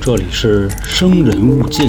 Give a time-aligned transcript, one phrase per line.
[0.00, 1.86] 这里是生人勿近。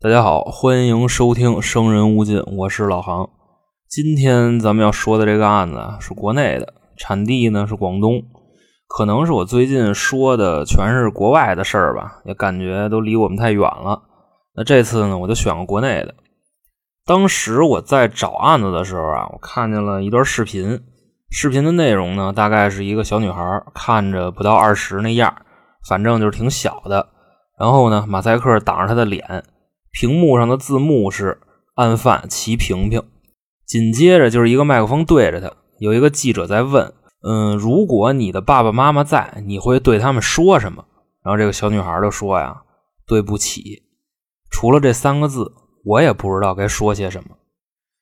[0.00, 3.28] 大家好，欢迎收听《生人勿近》，我是老航。
[3.88, 8.22] 今天咱们要说的这个案子，是国内的，产地呢是广东。
[8.86, 14.02] 可能是我最近说的全是国外的事儿吧，也感觉都离我们太远了。
[14.54, 16.14] 那这次呢，我就选个国内的。
[17.08, 20.78] 当时我在找案子的时候啊，我看见了一段视频。
[21.30, 25.34] 视频的内容呢，大概是一个小女孩，看着不到二十那样，
[25.88, 27.08] 反正就是挺小的。
[27.58, 29.42] 然后呢，马赛克挡着她的脸，
[29.90, 31.40] 屏幕上的字幕是
[31.76, 33.02] “案犯齐平平”。
[33.66, 36.92] 紧接着就是一个麦克风对着她，有一个记者在问。
[37.22, 40.84] 嗯，如果你的爸爸妈妈在，你会对他们说什么？
[41.24, 42.64] 然后这个小女孩就说呀
[43.08, 43.82] ：“对不起。”
[44.52, 45.52] 除了这三个字，
[45.84, 47.30] 我也不知道该说些什么。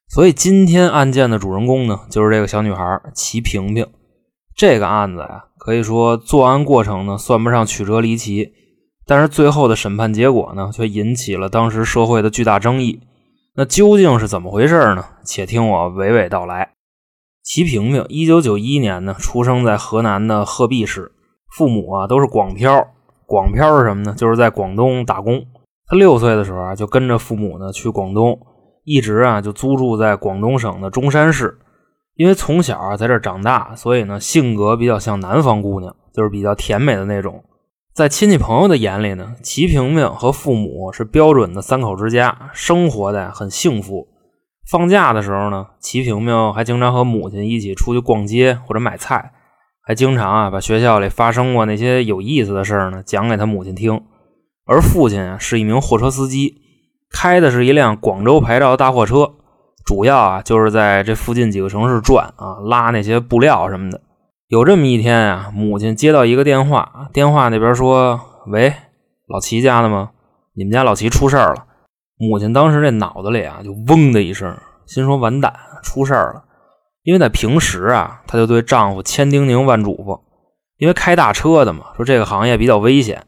[0.09, 3.87] 所以今天案件的主人公呢，就是这个小女孩齐萍萍。
[4.55, 8.53] 这个案子呀，可以说作案过程呢算不上曲折离奇，
[9.05, 13.01] 但是最后的审判结果呢，却引起了当时社会的巨大争议。
[13.55, 15.05] 那究竟是怎么回事呢？
[15.25, 16.71] 且听我娓娓道来。
[17.43, 21.13] 齐萍萍，一九九一年呢，出生在河南的鹤壁市，
[21.57, 22.89] 父母啊都是广漂。
[23.27, 24.15] 广漂是什么呢？
[24.17, 25.45] 就是在广东打工。
[25.89, 28.39] 他六岁的时候啊，就跟着父母呢去广东，
[28.85, 31.59] 一直啊就租住在广东省的中山市。
[32.15, 37.45] 因为从小啊在这长大，所以呢性格比较像南方姑娘，就是比较甜美的那种。
[37.93, 44.09] 在亲戚朋友的眼里呢，齐萍萍和父母是标准的三口之家，生活的很幸福。
[44.69, 49.33] 放假的时候呢，齐萍萍还经常和母亲一起出去逛街或者买菜，
[49.83, 54.03] 还经常啊把学校里发生过那些有意思的事儿呢讲给他母亲听。
[54.67, 56.61] 而父亲是一名货车司机，
[57.11, 59.35] 开的是一辆广州牌照的大货车，
[59.85, 64.01] 主要啊就是在这附近几个城市转啊，拉那些布料什么的。
[64.49, 68.73] 有这么一天啊，母亲接到一个电话，电话那边说：“喂，
[69.29, 70.11] 老齐家的吗？
[70.55, 71.65] 你们家老齐出事儿了。”
[72.19, 74.57] 母亲当时这脑子里啊，就嗡的一声，
[74.87, 76.43] 心说完蛋，出事儿了。
[77.03, 80.21] 因为在平时啊，她就对丈夫千叮咛万嘱咐，
[80.79, 83.25] 因为开大车的嘛，说这个行业比较危险，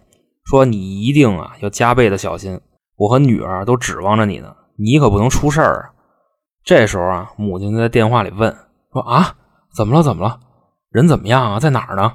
[0.48, 2.60] 说你一定啊要加倍的小心。
[2.96, 5.84] 我和女儿都指望着你呢，你可不能出事儿啊。
[6.64, 8.56] 这时候啊，母亲在电话里问
[8.92, 9.34] 说：“啊，
[9.76, 10.02] 怎么了？
[10.02, 10.40] 怎么了？
[10.90, 11.60] 人怎么样啊？
[11.60, 12.12] 在哪儿呢？”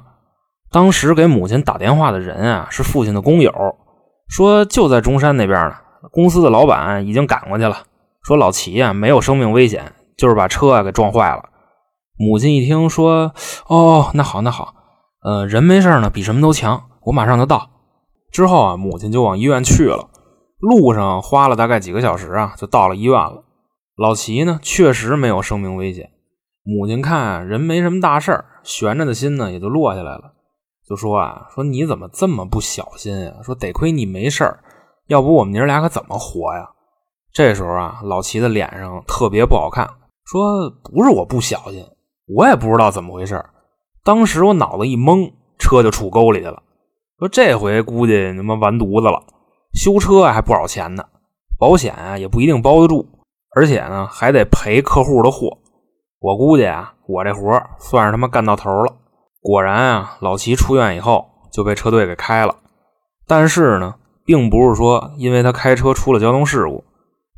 [0.70, 3.52] 当时给母亲打电话的人啊，是父亲的工友，
[4.28, 5.76] 说就在中山那边呢。
[6.10, 7.78] 公司的老板已经赶过去了，
[8.24, 11.44] 说老齐啊没有生命危险，就是把车啊给撞坏了。
[12.18, 13.32] 母亲一听说，
[13.68, 14.74] 哦，那好那好，
[15.22, 17.70] 呃，人没事呢，比什么都强，我马上就到。
[18.34, 20.08] 之后啊，母亲就往医院去了，
[20.58, 23.44] 路上花了大概几个小时啊，就到了医院了。
[23.96, 26.10] 老齐呢确实没有生命危险，
[26.64, 30.32] 母亲看人没什么大事儿，悬着的心呢也就落下来了，
[30.88, 33.34] 就说啊，说你怎么这么不小心呀？
[33.44, 34.58] 说得亏你没事儿。
[35.06, 36.68] 要不我们娘俩可怎么活呀？
[37.32, 39.88] 这时候啊，老齐的脸上特别不好看，
[40.24, 41.86] 说：“不是我不小心，
[42.26, 43.40] 我也不知道怎么回事。
[44.02, 46.60] 当时我脑子一懵，车就杵沟里去了。
[47.18, 49.22] 说这回估计他妈完犊子了，
[49.72, 51.04] 修车还不少钱呢，
[51.58, 53.06] 保险啊也不一定包得住，
[53.54, 55.58] 而且呢还得赔客户的货。
[56.20, 58.94] 我估计啊，我这活算是他妈干到头了。
[59.40, 62.56] 果然啊，老齐出院以后就被车队给开了，
[63.26, 63.94] 但是呢。”
[64.26, 66.82] 并不是说因为他开车出了交通事故，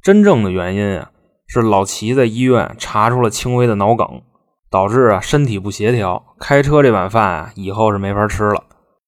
[0.04, 1.10] 真正的原因啊
[1.48, 4.22] 是老齐在医院查出了轻微的脑梗，
[4.70, 8.62] 导致啊身体不协调，开车这碗饭啊以后是没法吃了。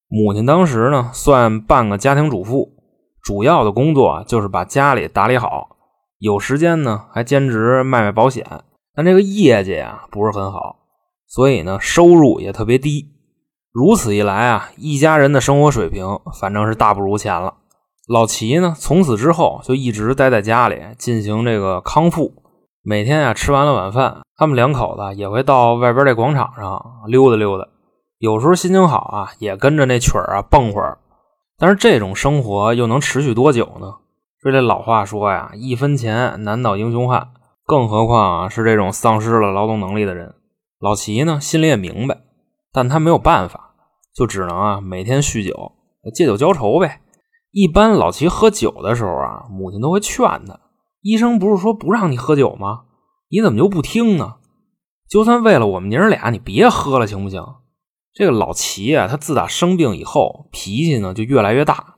[0.08, 2.72] 母亲当时呢算半个家庭主妇，
[3.22, 5.76] 主要的工作就是把家里打理好，
[6.18, 8.46] 有时间呢还兼职卖卖保险，
[8.94, 10.76] 但这个业绩啊不是很好，
[11.26, 13.12] 所以呢收入也特别低。
[13.70, 17.54] 如此一来啊，一家人的生活水平反正是大不如前了。
[18.08, 22.32] 老齐呢，从此之后就一直待在家里进行这个康复。
[22.82, 27.68] 每天啊，吃完了晚饭，他们两口子也会到外边这广场上溜达溜达。
[28.18, 30.98] 有时候心情好啊，也跟着那曲儿啊蹦会儿。
[31.56, 33.94] 但是这种生活又能持续多久呢？
[34.42, 37.28] 说这老话说呀，一分钱难倒英雄汉，
[37.64, 40.34] 更何况啊是这种丧失了劳动能力的人。
[40.80, 42.18] 老齐呢，心里也明白，
[42.72, 43.74] 但他没有办法，
[44.14, 45.72] 就只能啊每天酗酒，
[46.14, 47.00] 借酒浇愁呗。
[47.52, 50.58] 一般老齐喝酒的时候啊，母亲都会劝他。
[51.02, 52.82] 医生不是说不让你喝酒吗？
[53.30, 54.36] 你怎么就不听呢？
[55.08, 57.42] 就算为了我们娘俩，你别喝了，行不行？
[58.18, 61.94] 这个老齐啊，他自打生病以后，脾气呢就越来越大。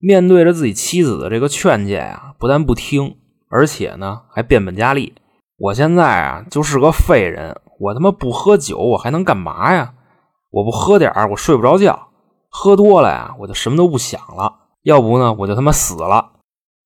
[0.00, 3.14] 面对着自己妻子的这个劝诫啊，不但不听，
[3.48, 5.14] 而且呢还变本加厉。
[5.56, 9.94] 我现在啊就是个废人，我他妈不喝酒，我还能干嘛呀？
[10.50, 12.08] 我不喝点儿，我睡不着觉；
[12.50, 14.52] 喝多了呀，我就什么都不想了。
[14.82, 16.32] 要不呢，我就他妈死了。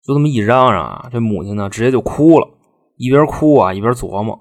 [0.05, 2.47] 就这么一嚷嚷啊，这母亲呢直接就哭了，
[2.99, 4.39] 一边哭啊一边琢磨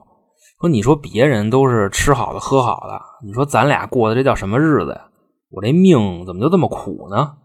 [0.59, 5.07] 说：“你说别人都是吃好的喝好的，你说咱俩过的这叫什么日子呀？
[5.49, 7.35] 我这命怎么就这么苦呢？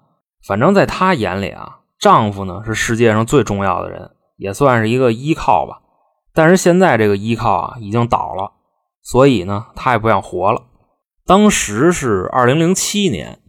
[0.47, 5.81] 反正在她眼里啊，丈夫呢是世界上最重要的人，也算是一个依靠吧。
[6.35, 8.53] 但是现在这个依靠啊已经倒了，
[9.03, 10.62] 所以呢，她也不想活了。
[11.26, 13.41] 当时是二零零七年，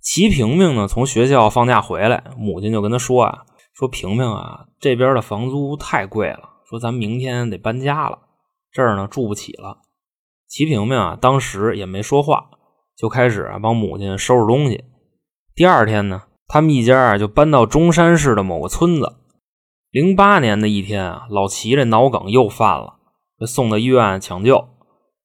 [0.00, 6.40] 齐萍萍呢从学校放假回来，母亲就跟她说啊。”说平平啊，这边的房租太贵了。
[6.68, 8.18] 说咱明天得搬家了，
[8.72, 9.78] 这儿呢住不起了。
[10.48, 12.50] 齐萍萍啊，当时也没说话，
[12.96, 14.84] 就开始啊帮母亲收拾东西。
[15.54, 19.16] 第二天呢，他们一家啊就搬到中山市的某个村子。
[19.90, 22.94] 零八年的一天啊，老齐这脑梗又犯了，
[23.38, 24.68] 被送到医院抢救，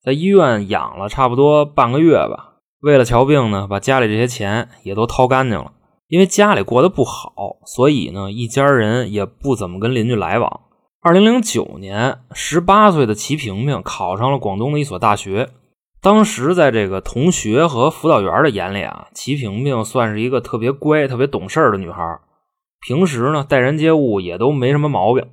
[0.04, 2.54] 在医院养了差不多半个月吧。
[2.82, 5.74] 为了瞧病呢，把家里这些钱也都掏干净了。
[6.08, 10.62] 因为家里过得不好，所以呢，一家人也不怎么跟邻居来往。
[11.06, 15.52] 二零零九年，十八岁的齐萍萍考上了广东的一所大学。
[16.02, 22.02] 当时在这个同学和辅导员的眼里啊，齐萍萍算是一个特别乖、特别懂事的女孩。
[22.88, 25.28] 平时呢，待人接物也都没什么毛病，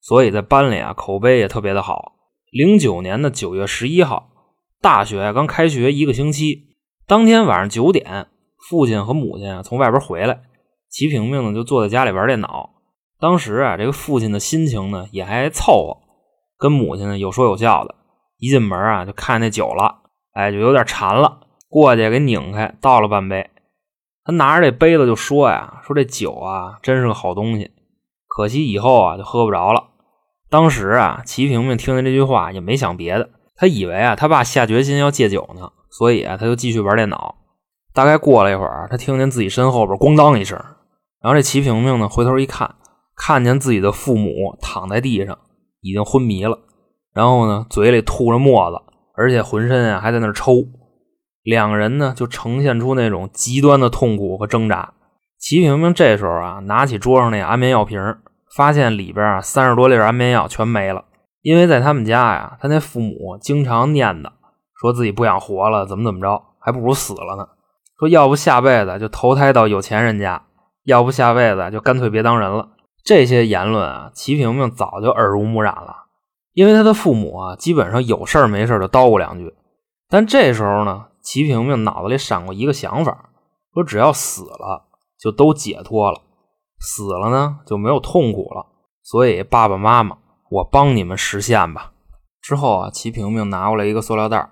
[0.00, 2.12] 所以在班里啊，口碑也特别的好。
[2.52, 4.30] 零九年的九月十一号，
[4.80, 6.68] 大学刚开学一个星期，
[7.08, 8.28] 当天晚上九点。
[8.70, 10.42] 父亲和母亲从外边回来，
[10.88, 12.77] 齐萍萍呢就坐在家里玩电脑。
[13.20, 15.98] 当时啊，这个父亲的心情呢也还凑合，
[16.56, 17.94] 跟母亲呢有说有笑的。
[18.38, 23.50] 一进门啊就看那酒了，哎，就有点馋了，过去给拧开倒了半杯。
[24.24, 27.72] 他拿着这杯子就说呀：“说这酒啊真是个好东西，
[28.28, 29.88] 可惜以后啊就喝不着了。”
[30.48, 37.34] 当时啊，齐萍萍听见这句话也没想别的，他以为啊他爸下决心要戒酒呢，所以啊他就继续玩电脑。
[37.92, 40.56] 大概过了一会儿，他听见自己身后边咣当一声，
[41.20, 42.76] 然后这齐萍萍呢回头一看，
[43.18, 45.36] 看见自己的父母躺在地上，
[45.80, 46.56] 已经昏迷了，
[47.12, 48.76] 然后呢嘴里吐着沫子，
[49.16, 50.64] 而且浑身啊还在那抽，
[51.42, 54.94] 两个人呢就呈现出那种极端的痛苦和挣扎。
[55.38, 58.00] 齐萍萍这时候啊拿起桌上那安眠药瓶，
[58.56, 61.04] 发现里边啊三十多粒安眠药全没了，
[61.42, 64.30] 因为在他们家呀，他那父母经常念叨，
[64.80, 67.46] 说自己不想活了，怎么怎么着，还不如死了呢。
[67.98, 70.40] 说要不下辈子就投胎到有钱人家，
[70.84, 72.68] 要不下辈子就干脆别当人了。
[73.08, 75.96] 这些言论啊，齐萍萍早就耳濡目染了，
[76.52, 79.54] 因为他的父母啊，基本上有事没事就叨咕两句。
[80.10, 83.30] 但这时候呢，齐萍萍脑子里闪过一个想法，
[83.72, 86.20] 说只要死了就都解脱了，
[86.80, 88.66] 死了呢就没有痛苦了。
[89.02, 90.18] 所以爸爸妈妈，
[90.50, 91.92] 我帮你们实现吧。
[92.42, 94.50] 之后啊，齐萍萍拿过来一个塑料袋，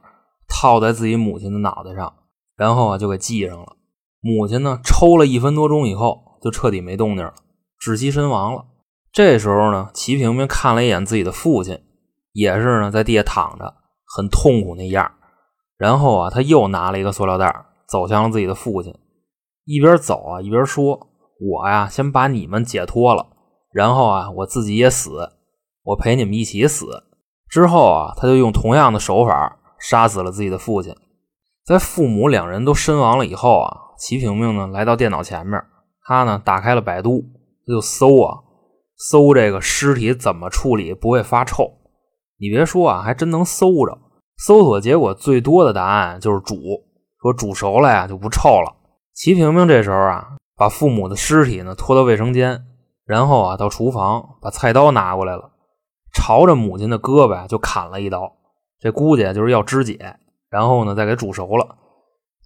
[0.49, 2.11] 套在自己母亲的脑袋上。
[2.56, 3.76] 然后啊，就给系上了。
[4.23, 7.35] 母亲呢，抽了一分多钟以后，就彻底没动静了，
[7.86, 8.64] 窒息身亡了。
[9.12, 11.78] 这时候呢，齐平平看了一眼自己的父亲，
[12.32, 13.74] 也是呢，在地下躺着，
[14.04, 15.12] 很痛苦那样。
[15.78, 17.54] 然后啊，他又拿了一个塑料袋，
[17.88, 18.92] 走向了自己的父亲，
[19.64, 21.08] 一边走啊，一边说
[21.40, 23.26] ：“我呀，先把你们解脱了，
[23.72, 25.30] 然后啊，我自己也死，
[25.84, 27.04] 我陪你们一起死。”
[27.48, 30.93] 之后啊，他就用同样的手法杀死了自己的父亲。
[31.64, 35.62] 在父母两人都身亡了以后啊，齐平平呢来到电脑前面，
[36.02, 37.24] 他呢打开了百度，
[37.67, 38.39] 他就搜啊，
[38.96, 41.70] 搜这个尸体怎么处理不会发臭。
[42.39, 43.99] 你别说啊，还真能搜着。
[44.39, 46.56] 搜索结果最多的答案就是煮，
[47.20, 48.77] 说煮熟了呀就不臭了。
[49.15, 52.63] 齐萍萍这时候啊，把父母的尸体呢拖到卫生间，
[53.06, 55.51] 然后啊到厨房把菜刀拿过来了，
[56.13, 58.31] 朝着母亲的胳膊就砍了一刀，
[58.79, 60.17] 这估计就是要肢解。
[60.49, 61.77] 然后呢，再给煮熟了。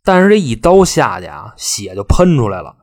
[0.02, 2.74] 但是这一刀下去啊，血就喷出来了。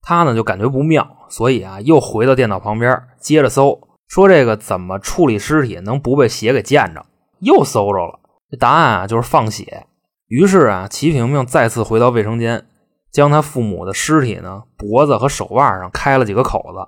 [0.00, 7.06] 他呢就感觉不妙，所以啊，又回到电脑旁边，接着搜，说这个怎么处理尸体能不被血给溅着？
[7.40, 8.20] 又搜着了，
[8.50, 9.86] 这答案啊就是放血。
[10.28, 12.66] 于是啊，齐萍萍再次回到卫生间，
[13.10, 16.86] 将他父母的尸体呢脖子和手腕上开了几个口子。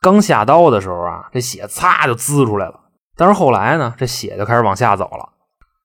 [0.00, 2.78] 刚下刀的时候啊，这血擦就滋出来了。
[3.16, 5.28] 但是后来呢，这血就开始往下走了。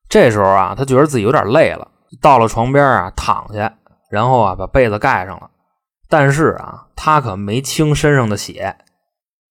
[0.07, 1.87] 这时候啊，他觉得自己有点累了，
[2.21, 3.73] 到了床边啊，躺下，
[4.11, 5.49] 然后啊，把被子盖上了。
[6.09, 8.77] 但是啊，他可没清身上的血。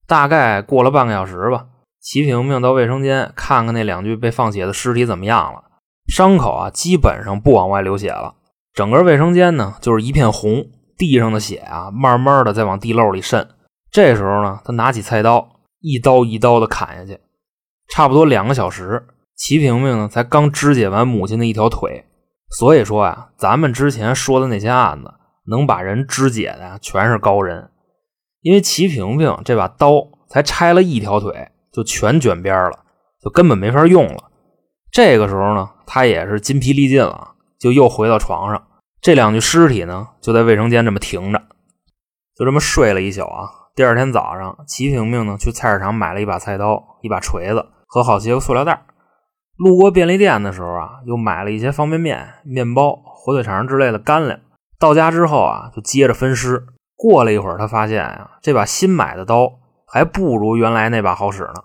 [0.07, 1.67] 大概过了半个小时吧，
[2.01, 5.65] 齐平平到卫生间看看那两具被放血的尸体怎么样了。
[6.07, 8.35] 伤口啊，基本上不往外流血了。
[8.73, 10.65] 整个卫生间呢，就是一片红，
[10.97, 13.49] 地上的血啊，慢慢的在往地漏里渗。
[13.91, 17.19] 这时候呢，他拿起菜刀，一刀一刀的砍下去。
[17.89, 22.05] 差不多两个小时，齐平平呢才刚肢解完母亲的一条腿。
[22.57, 25.13] 所以说呀，咱们之前说的那些案子，
[25.49, 27.71] 能把人肢解的呀，全是高人。
[28.43, 32.85] 因为齐平平这把刀才拆了一条腿，就全卷边了，
[33.23, 34.25] 就根本没法用了。
[34.93, 38.63] 这个时候呢，他也是筋疲力尽了，就又回到床上。
[39.01, 41.43] 这两具尸体呢，就在卫生间这么停着，
[42.37, 43.51] 就这么睡了一宿啊。
[43.75, 48.85] 第二天早上，齐平平呢去菜市场买了一把菜刀、一把锤子和好些个塑料袋。
[49.57, 54.41] 路过便利店的时候啊，又买了一些方便面、面包、火腿肠之类的干粮。
[54.79, 56.67] 到家之后啊，就接着分尸。
[56.97, 61.65] 过了一会儿，他发现啊，这把新买的刀还不如原来那把好使呢。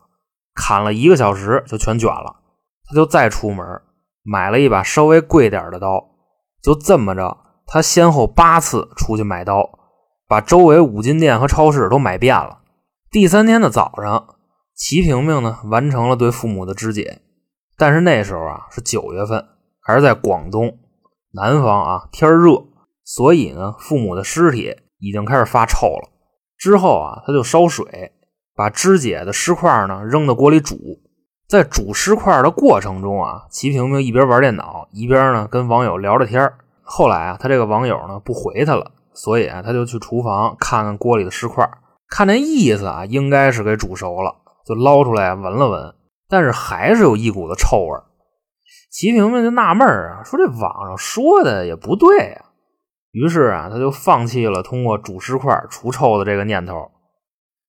[0.54, 2.36] 砍了一个小时就全卷了。
[2.88, 3.66] 他就再出门
[4.24, 6.10] 买了一把稍微贵点的刀。
[6.62, 9.70] 就这么着，他先后八次出去买刀，
[10.28, 12.60] 把周围五金店和超市都买遍了。
[13.10, 14.36] 第三天的早上，
[14.76, 17.22] 齐平平呢完成了对父母的肢解，
[17.78, 19.46] 但是那时候啊是九月份，
[19.82, 20.78] 还是在广东
[21.34, 22.66] 南方啊，天热，
[23.04, 26.10] 所以呢父母的尸体已经开始发臭了。
[26.58, 28.12] 之后啊他就烧水，
[28.56, 30.78] 把肢解的尸块呢扔到锅里煮。
[31.48, 36.50] 在煮尸块的过程中啊，齐平平一边玩电脑，一边呢跟网友聊着天
[36.82, 41.70] 后来啊，他这个网友呢不回他了，所以啊，他就去厨房看看锅里的尸块，
[42.08, 44.34] 看那意思啊，应该是给煮熟了，
[44.66, 45.94] 就捞出来闻了闻，
[46.30, 48.00] 但是还是有一股子臭味。
[48.90, 52.46] 齐平平就纳闷啊，说这网上说的也不对啊，
[53.12, 56.92] 于是啊，他就放弃了通过煮尸块除臭的这个念头。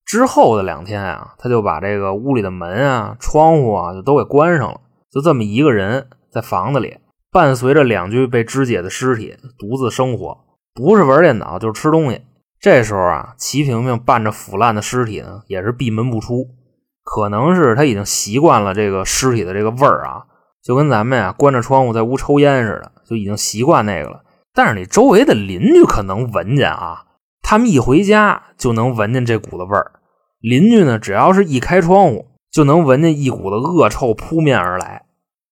[0.04, 4.80] 之后的两天啊，他就把这个屋里的门啊、窗户啊就都给关上了，
[5.10, 6.98] 就这么一个人在房子里，
[7.30, 10.38] 伴随着两具被肢解的尸体独自生活，
[10.74, 12.20] 不是玩电脑就是吃东西。
[12.60, 16.46] 这时候啊，齐平平伴着腐烂的尸体呢，也是闭门不出。
[17.02, 20.22] 可能是他已经习惯了这个尸体的这个味儿啊，
[20.62, 24.22] 就跟咱们呀关着窗户在屋抽烟似的，就已经习惯那个了。
[24.54, 27.06] 但是你周围的邻居可能闻见啊。
[27.42, 29.92] 他们一回家就能闻见这股子味儿，
[30.40, 35.04] 邻居呢，只要是一开窗户，就能闻见一股子恶臭扑面而来。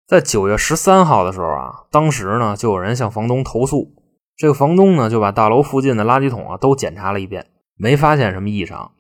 [0.07, 3.89] 在九月十三号的时候啊，当时呢就有人向房东投诉，
[4.37, 8.93] 这个房东呢就把大楼附近的垃圾桶啊都检查了一遍，没发现什么异常。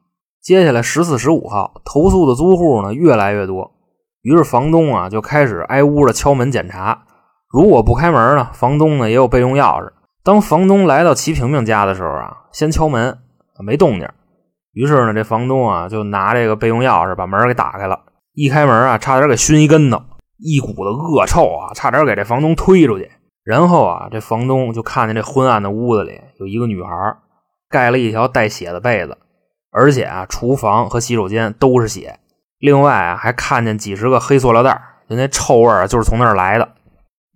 [0.43, 3.73] 接下来十四、十五号，投诉的租户呢越来越多，
[4.23, 7.07] 于是房东啊就开始挨屋的敲门检查，
[7.51, 9.91] 如果不开门呢，房东呢也有备用钥匙。
[10.23, 13.19] 当房东来到齐平平家的时候啊，先敲门，
[13.65, 14.09] 没动静。
[14.73, 17.99] 于是呢，这房东啊就拿这个备用钥匙把门给打开了。
[18.35, 20.01] 一开门啊，差点给熏一跟头，
[20.37, 23.11] 一股子恶臭啊，差点给这房东推出去。
[23.43, 26.91] 然后啊，这房东就看见这昏暗的屋子里有一个女孩，
[27.71, 29.17] 盖了一条带血的被子，
[29.73, 32.19] 而且啊，厨房和洗手间都是血。
[32.59, 36.69] 另外啊，还看见几十个黑塑料袋，就那臭味啊，就是从那儿来的。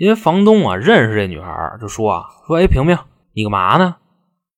[0.03, 2.99] 因为房东啊认识这女孩，就说啊说哎平平，
[3.37, 3.95] 你干嘛呢？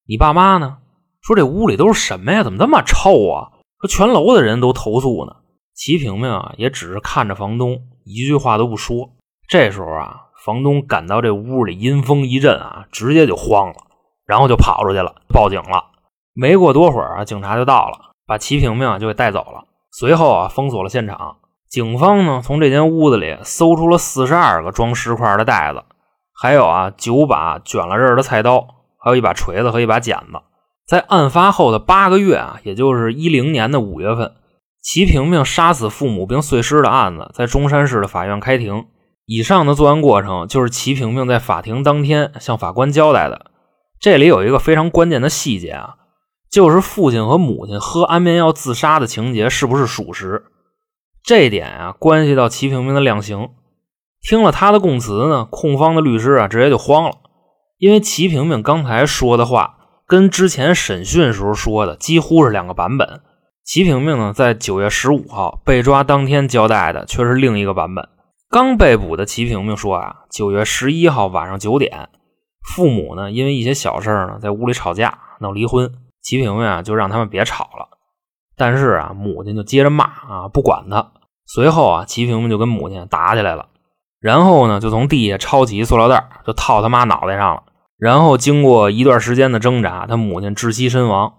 [0.09, 0.79] 你爸妈呢？
[1.21, 2.43] 说这屋里都是什么呀？
[2.43, 3.53] 怎么这么臭啊？
[3.79, 5.37] 说全楼的人都投诉呢。
[5.75, 9.11] 齐平平啊也只是看着房东，一句话都不说。
[9.47, 13.75] 这时候啊，房东感到这屋里阴风一阵啊，直接就慌了，
[14.25, 15.91] 然后就跑出去了，报警了。
[16.33, 19.67] 没过多会儿啊，警察就到了，把齐平平就给带走了。
[19.93, 21.37] 随后啊，封锁了现场。
[21.75, 25.83] 警方呢，从这间屋子里搜出了四十二个装尸块的袋子，
[26.33, 30.41] 还有啊九把卷了刃的菜刀，还有一把锤子和一把剪子。
[30.87, 34.35] 在案发后的八个月啊，也就是一零年的五月份，
[34.85, 38.85] 齐平平杀死父母并碎尸的案子在中山市的法院开庭。
[39.27, 43.47] 以上的作案过程就是齐平平在法庭当天向法官交代的。
[43.99, 45.95] 这里有一个非常关键的细节啊，
[46.53, 50.45] 就是父亲和母亲喝安眠药自杀的情节是不是属实？
[51.25, 53.49] 这点啊，关系到齐平平的量刑。
[54.21, 57.17] 听了他的供词呢，控方的律师啊，直接就慌了，
[57.79, 63.23] 因为齐平平刚才说的话跟之前审讯时候说的几乎是两个版本。
[63.65, 68.07] 齐平平呢，在九月十五号被抓当天交代的却是另一个版本。
[68.51, 72.11] 刚被捕的齐平平说啊，九月十一号晚上九点，
[72.63, 75.91] 父母呢因为一些小事呢在屋里吵架闹离婚，
[76.21, 77.89] 齐平平啊就让他们别吵了。
[78.57, 81.13] 但是啊，母亲就接着骂啊，不管他。
[81.47, 83.69] 随后啊，齐平平就跟母亲打起来了。
[84.21, 87.63] 然后呢，就从地下抄起一塑料袋，就套他妈脑袋上了。
[87.99, 91.35] 然后经过一段时间的挣扎，他母亲窒息身亡。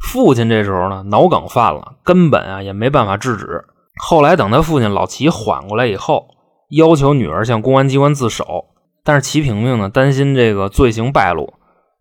[0.00, 3.64] 父亲这时候呢，脑梗犯了，根本啊也没办法制止。
[4.00, 6.28] 后来等他父亲老齐缓过来以后，
[6.70, 8.66] 要求女儿向公安机关自首。
[9.04, 11.52] 但是齐平平呢，担心这个罪行败露，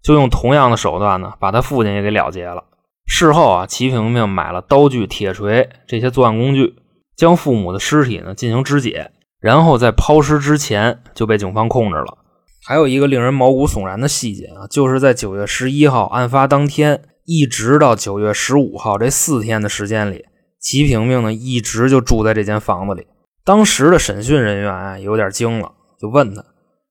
[0.03, 2.63] 就用同样的手段呢，把他父亲也给了结了。
[3.05, 6.75] 事后啊，齐平平买了刀具、铁锤这些作案工具，
[7.19, 9.11] 将父母的尸体呢进行肢解，
[9.41, 12.17] 然后在抛尸之前就被警方控制了。
[12.65, 20.23] 还有一个令人毛骨悚然的细节啊，就是在九月十一号案发当天，一直到九月十五号这四天的时间里，
[20.61, 23.05] 齐平平呢一直就住在这间房子里。
[23.43, 26.41] 当时的审讯人员啊有点惊了，就问他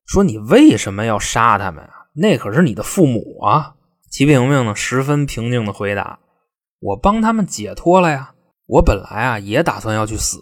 [0.06, 1.90] 说：“你为什么要杀他们啊？
[2.14, 3.73] 那可是你的父母啊！”
[4.12, 6.18] 齐平平呢十分平静的回答
[6.80, 8.32] ：“我帮他们解脱了呀。
[8.68, 10.38] 我本来啊也打算要去死，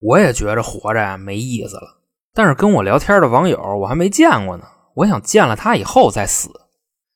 [0.00, 1.98] 我也觉着活着呀没意思了。
[2.34, 4.64] 但是跟我聊天的网友我还没见过呢，
[4.94, 6.50] 我想见了他以后再死。”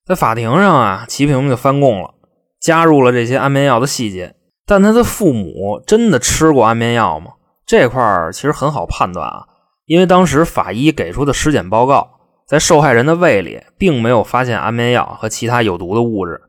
[0.06, 2.14] 在法庭上啊，齐平平就翻供了，
[2.60, 4.36] 加入了这些安眠药的细节。
[4.66, 7.32] 但他的父母真的吃过安眠药吗？
[7.66, 9.46] 这块儿其实很好判断啊，
[9.86, 12.16] 因为当时法医给出的尸检报告。
[12.46, 16.40] 在受害人的胃里并没有发现安眠药和其他有毒的物质，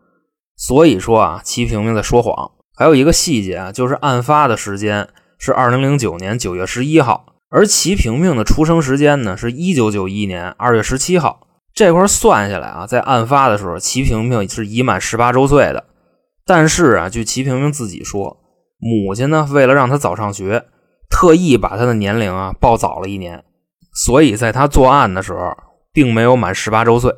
[0.58, 2.54] 所以说啊，齐平平在说谎。
[2.76, 11.48] 还有一个细节啊，就是案发的时间是二零零九年九月十一号，而齐平平的出生时间呢是一九九一年二月十七号。
[11.74, 15.86] 这块算下来啊，在案发的时候，齐平平是已满十八周岁的。
[16.46, 18.38] 但是啊，据齐平平自己说，
[18.78, 20.66] 母亲呢为了让他早上学，
[21.10, 23.44] 特意把他的年龄啊报早了一年，
[23.94, 25.40] 所以在他作案的时候。
[25.94, 27.14] 并没有满十八周岁。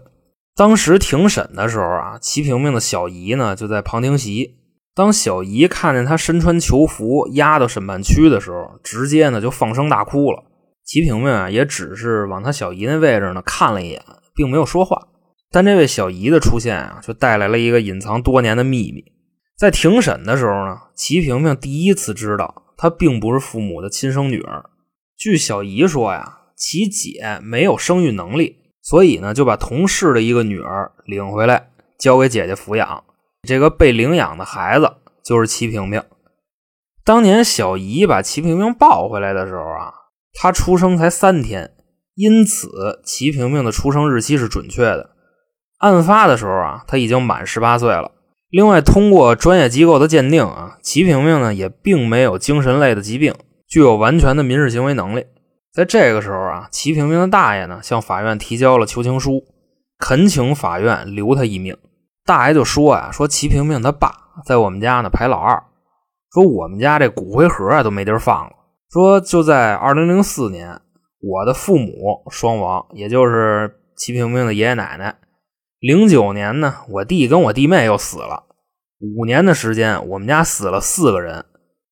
[0.56, 4.56] 当时庭审的时候啊，齐平平的小姨呢就在旁听席。
[4.96, 10.44] 当小姨看见他身穿囚服押到审判区的时候，直接呢就放声大哭了。
[10.86, 14.04] 齐平平啊也只是往他小姨那位置呢看了一眼，
[14.36, 15.08] 并没有说话。
[15.52, 19.04] 但这位小姨的出现啊，却带来了一个隐藏多年的秘密。
[19.58, 24.66] 在庭审的时候呢，齐平平第一次知道她并不是父母的亲生女儿。
[25.18, 28.58] 据小姨说呀，其姐没有生育能力。
[28.82, 33.04] 所以呢，就把同事的一个女儿领回来，交给姐姐抚养。
[33.48, 36.02] 这个被领养的孩子就是齐平平。
[37.04, 39.94] 当年小姨把齐平平抱回来的时候啊，
[40.34, 41.72] 她出生才三天，
[42.16, 45.10] 因此齐平平的出生日期是准确的。
[45.80, 48.12] 案发的时候啊，他已经满十八岁了。
[48.50, 53.36] 另外，通过专业机构的鉴定啊，齐平平呢也并没有精神类的疾病，
[53.68, 55.26] 具有完全的民事行为能力。
[55.74, 59.44] 在这个时候啊，齐平平的大爷呢向法院提交了求情书，
[59.98, 61.76] 恳请法院留他一命。
[62.26, 64.12] 大爷就说呀：“说齐平平他爸
[64.46, 65.64] 在我们家呢排老二，
[66.34, 68.54] 说我们家这骨灰盒啊都没地儿放了。
[68.92, 70.80] 说就在二零零四年，
[71.22, 75.16] 我的父母双亡，也就是齐平平的爷爷奶奶。
[75.80, 78.46] 零九年呢，我弟跟我弟妹又死了。
[79.00, 81.44] 五年的时间，我们家死了四个人。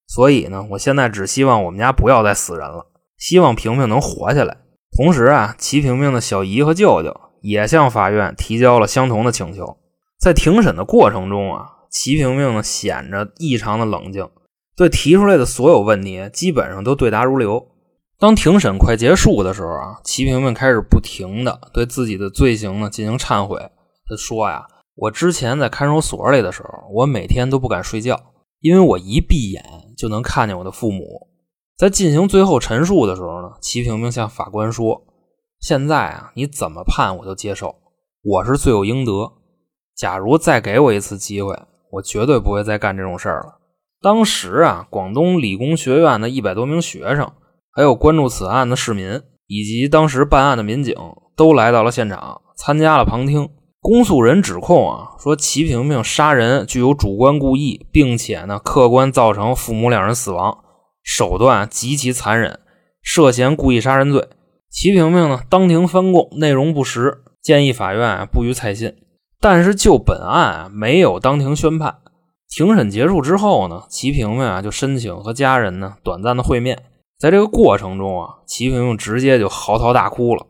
[0.07, 2.87] 所以呢，我现在只希望我们家不要再死人了。”
[3.19, 4.57] 希望平平能活下来。
[4.97, 9.77] 同时啊，齐平平的小姨和舅舅也向法院提交了相同的请求。
[10.21, 14.29] 在庭审的过程中啊，齐平平呢显着异常的冷静，
[14.77, 17.67] 对提出来的所有问题基本上都对答如流。
[18.19, 23.59] 当庭审快结束的时候啊，齐平平开始不停的对自己的罪行呢进行忏悔。
[24.05, 28.19] 他说呀：“我之前在看守所里的时候，我每天都不敢睡觉，
[28.59, 29.63] 因为我一闭眼
[29.97, 31.29] 就能看见我的父母。”
[31.79, 35.01] 在进行最后陈述的时候呢，齐平平向法官说
[35.59, 37.73] ：“现在啊，你怎么判我都接受，
[38.21, 39.40] 我是罪有应得。
[40.01, 41.55] 假如再给我一次机会，
[41.91, 43.59] 我绝对不会再干这种事儿了。”
[44.01, 47.31] 当时啊，广东理工学院的一百多名学生，
[47.71, 50.95] 还有关注此案的市民，以及当时办案的民警，
[51.35, 53.47] 都来到了现场，参加了旁听。
[53.79, 60.63] 公诉人指控啊，说齐平平杀人具有主观故意，并且呢，客观造成父母两人死亡。
[61.03, 62.59] 手段极其残忍，
[63.03, 64.27] 涉嫌故意杀人罪。
[64.71, 68.95] 齐平平呢，当庭翻供，内容不实，建议法院啊不予采信。
[69.41, 71.97] 但是就本案啊，没有当庭宣判。
[72.47, 76.83] 庭审结束之后呢，齐平平啊就申请和家人呢短暂的会面。
[77.17, 80.45] 在这个过程中啊，齐平平直接就嚎啕大哭了。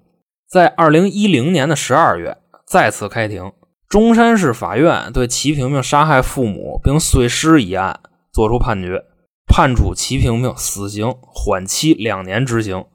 [0.49, 3.53] 在二零一零年的十二月，再次开庭，
[3.87, 7.99] 中山市法院对齐平平杀害父母并碎尸一案
[8.33, 9.05] 作出判决。
[9.47, 12.85] 判处齐平平死刑缓期两年执行。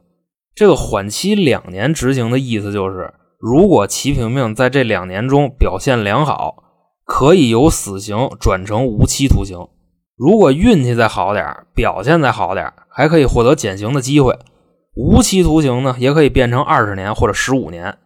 [0.54, 6.64] 这个缓期两年执行的意思就是，如果齐平平在这两年中表现良好，
[7.04, 9.68] 可以由死刑转成无期徒刑；
[10.16, 11.44] 如果运气再好点，
[11.74, 14.38] 表现再好点，还可以获得减刑的机会。
[14.94, 17.98] 无期徒刑呢，也可以变成二十年或者十五年。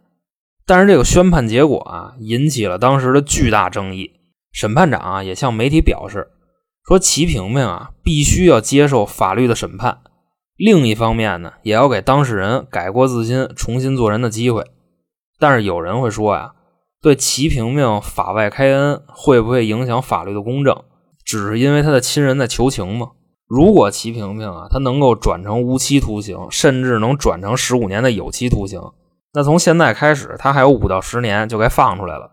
[0.65, 4.11] 但是这个宣判结果啊，引起了当时的巨大争议。
[4.51, 6.27] 审判长啊，也向媒体表示。
[6.85, 9.99] 说齐平平啊，必须要接受法律的审判。
[10.57, 14.65] 另一方面呢，也要给当事人改过自新、重新做人的机会。
[15.41, 16.53] 但是有人会说呀，
[17.01, 20.83] 对齐平平法外开恩，会不会影响法律的公正？
[21.25, 23.09] 只是因为他的亲人在求情吗？
[23.47, 28.79] 如果齐萍萍啊，他能够转成无期徒刑，甚至能转成十五年的有期徒刑，
[29.33, 32.31] 那从现在开始，他还有五到十年就该放出来了。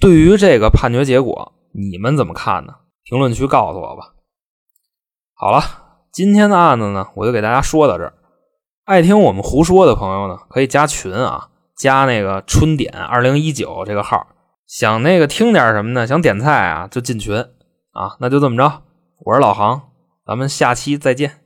[0.00, 2.72] 对于这个判决结果，你们怎么看呢？
[3.04, 4.14] 评论区告诉我吧。
[5.34, 5.62] 好了，
[6.10, 8.14] 今天的案子呢，我就给大家说到这儿。
[8.86, 11.49] 爱听我们胡说的朋友呢，可以加群啊，
[11.80, 14.26] 加那个春点二零一九这个号。
[14.66, 16.06] 想那个听点什么呢？
[16.06, 17.38] 想点菜啊，就进群
[17.92, 18.16] 啊。
[18.20, 18.82] 那就这么着，
[19.24, 19.88] 我是老航，
[20.26, 21.39] 咱们下期再见。